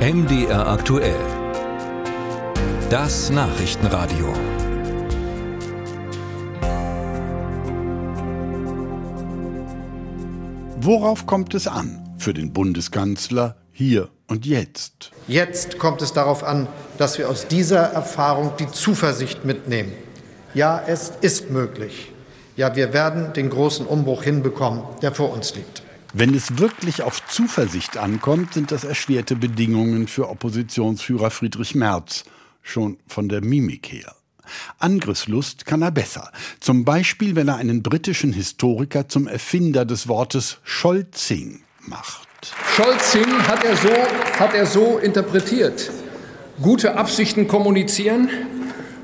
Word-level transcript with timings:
MDR 0.00 0.66
aktuell. 0.66 1.20
Das 2.88 3.28
Nachrichtenradio. 3.28 4.32
Worauf 10.80 11.26
kommt 11.26 11.52
es 11.52 11.66
an 11.68 12.14
für 12.16 12.32
den 12.32 12.54
Bundeskanzler 12.54 13.56
hier 13.72 14.08
und 14.26 14.46
jetzt? 14.46 15.10
Jetzt 15.28 15.78
kommt 15.78 16.00
es 16.00 16.14
darauf 16.14 16.44
an, 16.44 16.66
dass 16.96 17.18
wir 17.18 17.28
aus 17.28 17.46
dieser 17.46 17.82
Erfahrung 17.82 18.52
die 18.58 18.68
Zuversicht 18.68 19.44
mitnehmen. 19.44 19.92
Ja, 20.54 20.82
es 20.86 21.12
ist 21.20 21.50
möglich. 21.50 22.10
Ja, 22.56 22.74
wir 22.74 22.94
werden 22.94 23.34
den 23.34 23.50
großen 23.50 23.84
Umbruch 23.84 24.22
hinbekommen, 24.22 24.82
der 25.02 25.12
vor 25.12 25.30
uns 25.30 25.54
liegt. 25.54 25.82
Wenn 26.12 26.34
es 26.34 26.58
wirklich 26.58 27.02
auf 27.02 27.24
Zuversicht 27.28 27.96
ankommt, 27.96 28.54
sind 28.54 28.72
das 28.72 28.82
erschwerte 28.82 29.36
Bedingungen 29.36 30.08
für 30.08 30.28
Oppositionsführer 30.28 31.30
Friedrich 31.30 31.76
Merz, 31.76 32.24
schon 32.62 32.98
von 33.06 33.28
der 33.28 33.44
Mimik 33.44 33.92
her. 33.92 34.14
Angriffslust 34.78 35.66
kann 35.66 35.82
er 35.82 35.92
besser. 35.92 36.32
Zum 36.58 36.84
Beispiel, 36.84 37.36
wenn 37.36 37.46
er 37.46 37.56
einen 37.56 37.84
britischen 37.84 38.32
Historiker 38.32 39.08
zum 39.08 39.28
Erfinder 39.28 39.84
des 39.84 40.08
Wortes 40.08 40.58
Scholzing 40.64 41.62
macht. 41.86 42.26
Scholzing 42.74 43.46
hat 43.46 43.62
er 43.62 43.76
so, 43.76 43.92
hat 44.40 44.54
er 44.54 44.66
so 44.66 44.98
interpretiert. 44.98 45.92
Gute 46.60 46.96
Absichten 46.96 47.46
kommunizieren, 47.46 48.28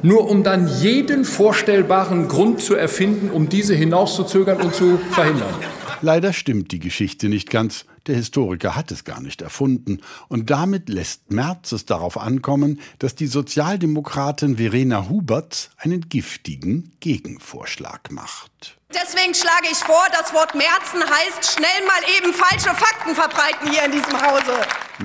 nur 0.00 0.30
um 0.30 0.42
dann 0.42 0.68
jeden 0.80 1.26
vorstellbaren 1.26 2.28
Grund 2.28 2.62
zu 2.62 2.74
erfinden, 2.74 3.30
um 3.30 3.50
diese 3.50 3.74
hinauszuzögern 3.74 4.62
und 4.62 4.74
zu 4.74 4.98
verhindern. 5.10 5.54
Leider 6.00 6.32
stimmt 6.32 6.72
die 6.72 6.78
Geschichte 6.78 7.28
nicht 7.28 7.50
ganz. 7.50 7.84
Der 8.06 8.16
Historiker 8.16 8.76
hat 8.76 8.90
es 8.90 9.04
gar 9.04 9.20
nicht 9.20 9.40
erfunden. 9.40 10.00
Und 10.28 10.50
damit 10.50 10.88
lässt 10.88 11.30
Merz 11.30 11.72
es 11.72 11.86
darauf 11.86 12.18
ankommen, 12.18 12.80
dass 12.98 13.14
die 13.14 13.26
Sozialdemokratin 13.26 14.58
Verena 14.58 15.08
Huberts 15.08 15.70
einen 15.78 16.08
giftigen 16.08 16.92
Gegenvorschlag 17.00 18.10
macht. 18.10 18.78
Deswegen 18.90 19.34
schlage 19.34 19.68
ich 19.72 19.78
vor, 19.78 20.04
das 20.12 20.32
Wort 20.34 20.54
Merzen 20.54 21.00
heißt 21.02 21.52
schnell 21.52 21.86
mal 21.86 22.02
eben 22.18 22.32
falsche 22.32 22.74
Fakten 22.78 23.14
verbreiten 23.14 23.70
hier 23.70 23.84
in 23.86 23.92
diesem 23.92 24.20
Hause. 24.20 24.52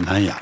Naja, 0.06 0.38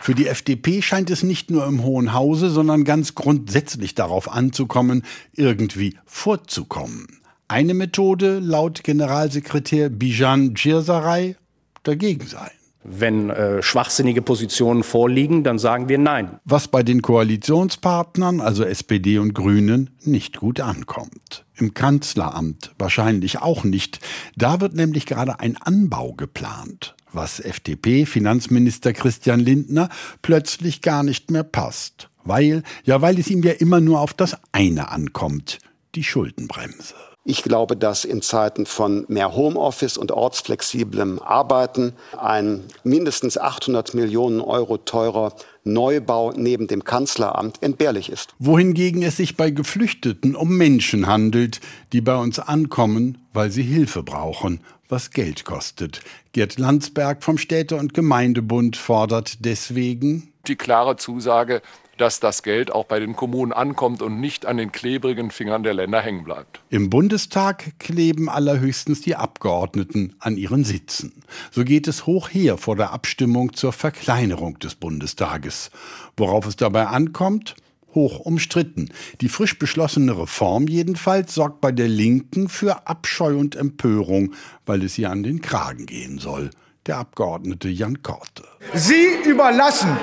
für 0.00 0.14
die 0.14 0.26
FDP 0.26 0.82
scheint 0.82 1.10
es 1.10 1.22
nicht 1.22 1.50
nur 1.50 1.66
im 1.66 1.82
Hohen 1.82 2.12
Hause, 2.12 2.50
sondern 2.50 2.84
ganz 2.84 3.14
grundsätzlich 3.14 3.94
darauf 3.94 4.30
anzukommen, 4.30 5.04
irgendwie 5.32 5.98
vorzukommen. 6.06 7.19
Eine 7.50 7.74
Methode 7.74 8.38
laut 8.38 8.84
Generalsekretär 8.84 9.88
Bijan 9.88 10.54
Djirsaray 10.54 11.34
dagegen 11.82 12.24
sein. 12.24 12.52
Wenn 12.84 13.28
äh, 13.28 13.60
schwachsinnige 13.60 14.22
Positionen 14.22 14.84
vorliegen, 14.84 15.42
dann 15.42 15.58
sagen 15.58 15.88
wir 15.88 15.98
Nein. 15.98 16.38
Was 16.44 16.68
bei 16.68 16.84
den 16.84 17.02
Koalitionspartnern, 17.02 18.40
also 18.40 18.62
SPD 18.62 19.18
und 19.18 19.34
Grünen, 19.34 19.90
nicht 20.04 20.36
gut 20.36 20.60
ankommt. 20.60 21.44
Im 21.56 21.74
Kanzleramt 21.74 22.72
wahrscheinlich 22.78 23.40
auch 23.40 23.64
nicht. 23.64 23.98
Da 24.36 24.60
wird 24.60 24.76
nämlich 24.76 25.04
gerade 25.04 25.40
ein 25.40 25.56
Anbau 25.56 26.12
geplant, 26.12 26.94
was 27.12 27.40
FDP-Finanzminister 27.40 28.92
Christian 28.92 29.40
Lindner 29.40 29.88
plötzlich 30.22 30.82
gar 30.82 31.02
nicht 31.02 31.32
mehr 31.32 31.42
passt. 31.42 32.10
Weil, 32.22 32.62
ja, 32.84 33.02
weil 33.02 33.18
es 33.18 33.28
ihm 33.28 33.42
ja 33.42 33.54
immer 33.54 33.80
nur 33.80 33.98
auf 33.98 34.14
das 34.14 34.36
eine 34.52 34.92
ankommt, 34.92 35.58
die 35.96 36.04
Schuldenbremse. 36.04 36.94
Ich 37.22 37.42
glaube, 37.42 37.76
dass 37.76 38.06
in 38.06 38.22
Zeiten 38.22 38.64
von 38.64 39.04
mehr 39.08 39.34
Homeoffice 39.36 39.98
und 39.98 40.10
ortsflexiblem 40.10 41.18
Arbeiten 41.18 41.92
ein 42.18 42.64
mindestens 42.82 43.36
800 43.36 43.92
Millionen 43.92 44.40
Euro 44.40 44.78
teurer 44.78 45.34
Neubau 45.62 46.32
neben 46.32 46.66
dem 46.66 46.82
Kanzleramt 46.82 47.62
entbehrlich 47.62 48.08
ist. 48.10 48.34
Wohingegen 48.38 49.02
es 49.02 49.18
sich 49.18 49.36
bei 49.36 49.50
Geflüchteten 49.50 50.34
um 50.34 50.56
Menschen 50.56 51.06
handelt, 51.06 51.60
die 51.92 52.00
bei 52.00 52.16
uns 52.16 52.38
ankommen, 52.38 53.18
weil 53.34 53.50
sie 53.50 53.64
Hilfe 53.64 54.02
brauchen, 54.02 54.60
was 54.88 55.10
Geld 55.10 55.44
kostet. 55.44 56.00
Gerd 56.32 56.58
Landsberg 56.58 57.22
vom 57.22 57.36
Städte- 57.36 57.76
und 57.76 57.92
Gemeindebund 57.92 58.78
fordert 58.78 59.44
deswegen 59.44 60.32
die 60.46 60.56
klare 60.56 60.96
Zusage, 60.96 61.60
dass 62.00 62.20
das 62.20 62.42
Geld 62.42 62.72
auch 62.72 62.86
bei 62.86 62.98
den 62.98 63.14
Kommunen 63.14 63.52
ankommt 63.52 64.00
und 64.00 64.20
nicht 64.20 64.46
an 64.46 64.56
den 64.56 64.72
klebrigen 64.72 65.30
Fingern 65.30 65.62
der 65.62 65.74
Länder 65.74 66.00
hängen 66.00 66.24
bleibt. 66.24 66.60
Im 66.70 66.88
Bundestag 66.88 67.78
kleben 67.78 68.28
allerhöchstens 68.28 69.02
die 69.02 69.16
Abgeordneten 69.16 70.14
an 70.18 70.36
ihren 70.36 70.64
Sitzen. 70.64 71.22
So 71.50 71.64
geht 71.64 71.88
es 71.88 72.06
hoch 72.06 72.30
her 72.30 72.56
vor 72.56 72.76
der 72.76 72.92
Abstimmung 72.92 73.52
zur 73.52 73.72
Verkleinerung 73.72 74.58
des 74.58 74.74
Bundestages. 74.74 75.70
Worauf 76.16 76.46
es 76.46 76.56
dabei 76.56 76.86
ankommt? 76.86 77.54
hoch 77.94 78.20
umstritten. 78.20 78.90
Die 79.20 79.28
frisch 79.28 79.58
beschlossene 79.58 80.16
Reform 80.16 80.68
jedenfalls 80.68 81.34
sorgt 81.34 81.60
bei 81.60 81.72
der 81.72 81.88
Linken 81.88 82.48
für 82.48 82.86
Abscheu 82.86 83.36
und 83.36 83.56
Empörung, 83.56 84.34
weil 84.64 84.84
es 84.84 84.96
ihr 84.96 85.10
an 85.10 85.24
den 85.24 85.40
Kragen 85.40 85.86
gehen 85.86 86.18
soll. 86.18 86.50
Der 86.86 86.98
Abgeordnete 86.98 87.68
Jan 87.68 88.02
Korte. 88.02 88.44
Sie 88.74 89.08
überlassen 89.28 89.96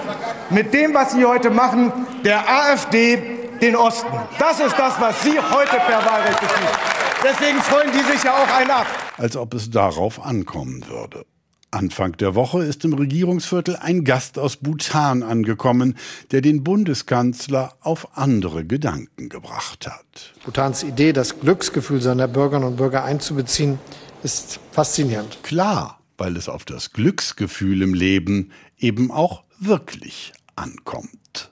mit 0.50 0.74
dem, 0.74 0.94
was 0.94 1.14
Sie 1.14 1.26
heute 1.26 1.50
machen, 1.50 1.92
der 2.24 2.48
AfD 2.48 3.38
den 3.62 3.76
Osten. 3.76 4.08
Das 4.40 4.60
ist 4.60 4.78
das, 4.78 5.00
was 5.00 5.24
Sie 5.24 5.40
heute 5.40 5.78
per 5.78 6.06
Wahlrecht 6.06 6.40
beschließen. 6.40 6.78
Deswegen 7.24 7.60
freuen 7.60 7.92
die 7.92 8.12
sich 8.12 8.24
ja 8.24 8.34
auch 8.34 8.56
einen 8.56 8.72
ab. 8.72 8.86
Als 9.18 9.36
ob 9.36 9.54
es 9.54 9.72
darauf 9.72 10.24
ankommen 10.24 10.86
würde. 10.88 11.26
Anfang 11.72 12.14
der 12.14 12.34
Woche 12.34 12.64
ist 12.64 12.86
im 12.86 12.94
Regierungsviertel 12.94 13.76
ein 13.76 14.06
Gast 14.06 14.40
aus 14.40 14.56
Bhutan 14.58 15.22
angekommen, 15.22 15.98
der 16.32 16.42
den 16.42 16.64
Bundeskanzler 16.64 17.74
auf 17.82 18.18
andere 18.18 18.64
Gedanken 18.64 19.28
gebracht 19.28 19.86
hat. 19.86 20.34
Bhutans 20.46 20.84
Idee, 20.84 21.12
das 21.12 21.40
Glücksgefühl 21.40 22.02
seiner 22.02 22.30
Bürgerinnen 22.30 22.70
und 22.70 22.78
Bürger 22.78 23.04
einzubeziehen, 23.04 23.80
ist 24.24 24.60
faszinierend. 24.72 25.40
Klar, 25.44 26.00
weil 26.18 26.38
es 26.38 26.48
auf 26.48 26.64
das 26.64 26.94
Glücksgefühl 26.94 27.82
im 27.82 27.94
Leben 27.94 28.52
eben 28.78 29.12
auch 29.12 29.44
wirklich 29.60 30.34
ankommt. 30.56 31.52